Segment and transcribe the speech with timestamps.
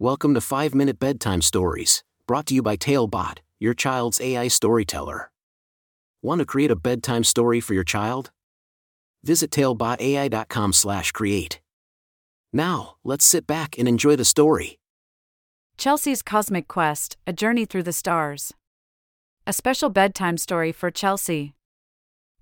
[0.00, 5.30] Welcome to 5 Minute Bedtime Stories, brought to you by Talebot, your child's AI storyteller.
[6.20, 8.32] Want to create a bedtime story for your child?
[9.22, 11.60] Visit talebotai.com/create.
[12.52, 14.80] Now, let's sit back and enjoy the story.
[15.78, 18.52] Chelsea's Cosmic Quest A Journey Through the Stars.
[19.46, 21.54] A special bedtime story for Chelsea.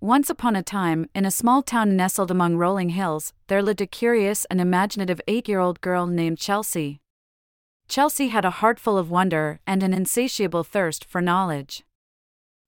[0.00, 3.86] Once upon a time, in a small town nestled among rolling hills, there lived a
[3.86, 7.01] curious and imaginative eight year old girl named Chelsea.
[7.92, 11.84] Chelsea had a heart full of wonder and an insatiable thirst for knowledge.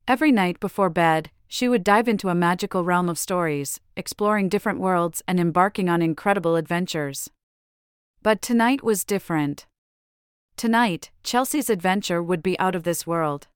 [0.06, 4.80] Every night before bed, she would dive into a magical realm of stories, exploring different
[4.80, 7.30] worlds and embarking on incredible adventures.
[8.22, 9.64] But tonight was different.
[10.58, 13.46] Tonight, Chelsea's adventure would be out of this world.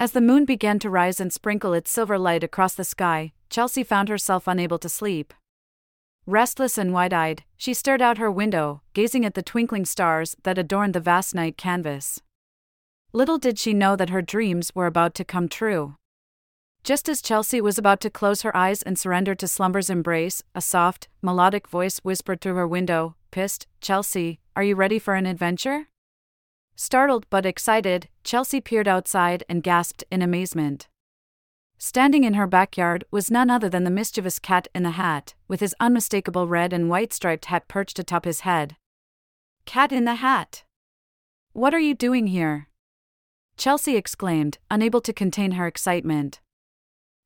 [0.00, 3.84] As the moon began to rise and sprinkle its silver light across the sky, Chelsea
[3.84, 5.32] found herself unable to sleep.
[6.26, 10.56] Restless and wide eyed, she stared out her window, gazing at the twinkling stars that
[10.56, 12.20] adorned the vast night canvas.
[13.12, 15.96] Little did she know that her dreams were about to come true.
[16.84, 20.60] Just as Chelsea was about to close her eyes and surrender to slumber's embrace, a
[20.60, 25.88] soft, melodic voice whispered through her window, Psst, Chelsea, are you ready for an adventure?
[26.76, 30.88] Startled but excited, Chelsea peered outside and gasped in amazement.
[31.84, 35.58] Standing in her backyard was none other than the mischievous cat in the hat, with
[35.58, 38.76] his unmistakable red and white striped hat perched atop his head.
[39.66, 40.62] Cat in the hat!
[41.54, 42.68] What are you doing here?
[43.56, 46.40] Chelsea exclaimed, unable to contain her excitement.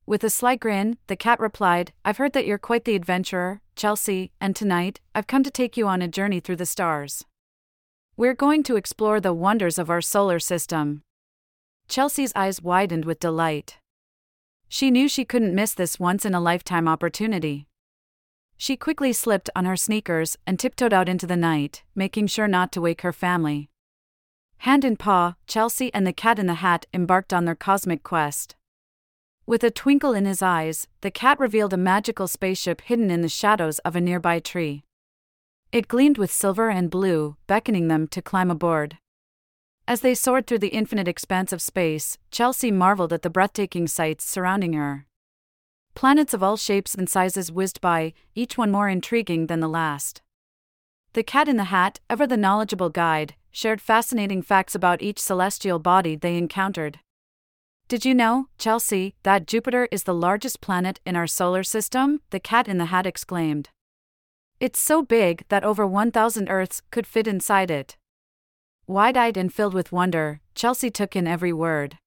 [0.07, 4.31] With a sly grin, the cat replied, I've heard that you're quite the adventurer, Chelsea,
[4.41, 7.23] and tonight, I've come to take you on a journey through the stars.
[8.17, 11.03] We're going to explore the wonders of our solar system.
[11.87, 13.77] Chelsea's eyes widened with delight.
[14.69, 17.67] She knew she couldn't miss this once in a lifetime opportunity.
[18.57, 22.71] She quickly slipped on her sneakers and tiptoed out into the night, making sure not
[22.71, 23.69] to wake her family.
[24.59, 28.55] Hand in paw, Chelsea and the cat in the hat embarked on their cosmic quest.
[29.45, 33.29] With a twinkle in his eyes, the cat revealed a magical spaceship hidden in the
[33.29, 34.83] shadows of a nearby tree.
[35.71, 38.97] It gleamed with silver and blue, beckoning them to climb aboard.
[39.87, 44.29] As they soared through the infinite expanse of space, Chelsea marveled at the breathtaking sights
[44.29, 45.05] surrounding her.
[45.95, 50.21] Planets of all shapes and sizes whizzed by, each one more intriguing than the last.
[51.13, 55.79] The cat in the hat, ever the knowledgeable guide, shared fascinating facts about each celestial
[55.79, 56.99] body they encountered.
[57.87, 62.19] Did you know, Chelsea, that Jupiter is the largest planet in our solar system?
[62.31, 63.69] The cat in the hat exclaimed.
[64.59, 67.95] It's so big that over 1,000 Earths could fit inside it.
[68.89, 71.97] Wide eyed and filled with wonder, Chelsea took in every word.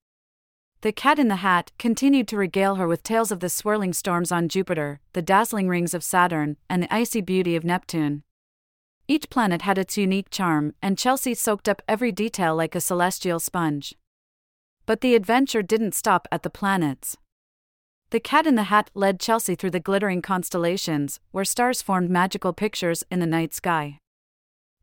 [0.81, 4.33] The cat in the hat continued to regale her with tales of the swirling storms
[4.33, 8.23] on Jupiter, the dazzling rings of Saturn, and the icy beauty of Neptune.
[9.07, 13.41] Each planet had its unique charm, and Chelsea soaked up every detail like a celestial
[13.41, 13.95] sponge.
[14.87, 17.19] But the adventure didn't stop at the planets.
[18.09, 22.55] The cat in the hat led Chelsea through the glittering constellations, where stars formed magical
[22.55, 23.99] pictures in the night sky.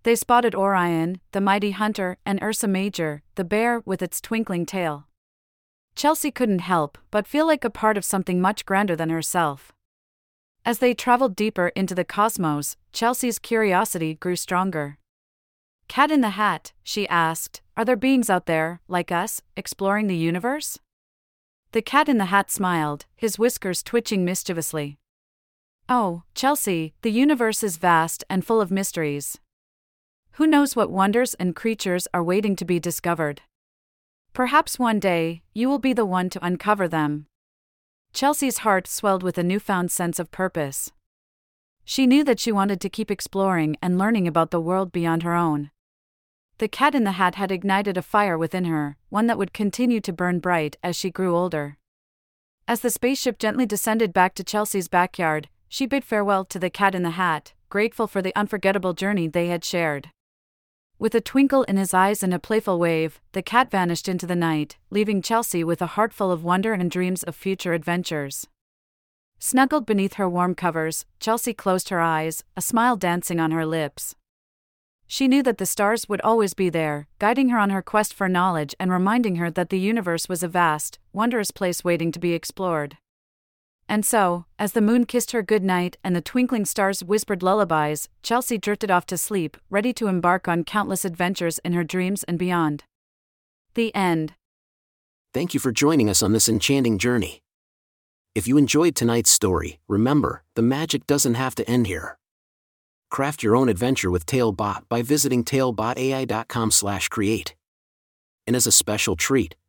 [0.07, 5.05] They spotted Orion, the mighty hunter, and Ursa Major, the bear with its twinkling tail.
[5.97, 9.73] Chelsea couldn't help but feel like a part of something much grander than herself.
[10.63, 14.97] As they traveled deeper into the cosmos, Chelsea's curiosity grew stronger.
[15.89, 20.15] Cat in the Hat, she asked, are there beings out there, like us, exploring the
[20.15, 20.79] universe?
[21.73, 24.99] The cat in the hat smiled, his whiskers twitching mischievously.
[25.89, 29.41] Oh, Chelsea, the universe is vast and full of mysteries.
[30.37, 33.41] Who knows what wonders and creatures are waiting to be discovered?
[34.33, 37.25] Perhaps one day, you will be the one to uncover them.
[38.13, 40.91] Chelsea's heart swelled with a newfound sense of purpose.
[41.85, 45.33] She knew that she wanted to keep exploring and learning about the world beyond her
[45.33, 45.71] own.
[46.59, 50.01] The cat in the hat had ignited a fire within her, one that would continue
[50.01, 51.79] to burn bright as she grew older.
[52.67, 56.93] As the spaceship gently descended back to Chelsea's backyard, she bid farewell to the cat
[56.93, 60.11] in the hat, grateful for the unforgettable journey they had shared.
[60.99, 64.35] With a twinkle in his eyes and a playful wave, the cat vanished into the
[64.35, 68.47] night, leaving Chelsea with a heart full of wonder and dreams of future adventures.
[69.37, 74.15] Snuggled beneath her warm covers, Chelsea closed her eyes, a smile dancing on her lips.
[75.05, 78.27] She knew that the stars would always be there, guiding her on her quest for
[78.27, 82.33] knowledge and reminding her that the universe was a vast, wondrous place waiting to be
[82.33, 82.97] explored.
[83.89, 88.09] And so, as the moon kissed her good night and the twinkling stars whispered lullabies,
[88.21, 92.37] Chelsea drifted off to sleep, ready to embark on countless adventures in her dreams and
[92.37, 92.83] beyond.
[93.75, 94.33] The end.
[95.33, 97.41] Thank you for joining us on this enchanting journey.
[98.35, 102.17] If you enjoyed tonight's story, remember, the magic doesn't have to end here.
[103.09, 107.55] Craft your own adventure with Talebot by visiting talebotai.com/create.
[108.45, 109.55] And as a special treat,